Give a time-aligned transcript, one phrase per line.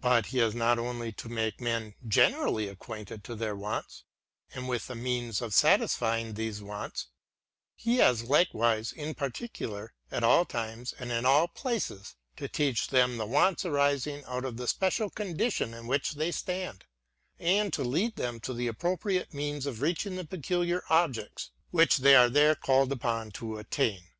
[0.00, 4.04] But he has not only to make men generally acquainted with their wants,
[4.54, 7.08] and with the means of satisfying these wants;
[7.74, 13.26] he has likewise, in particular, at all times and in alFplaces, to teach them the
[13.26, 16.84] wants arising out of the special condition in which they stand,
[17.40, 22.14] and to lead them to the appropriate means of reaching the peculiar objects which they
[22.14, 24.10] are there called upon to attain.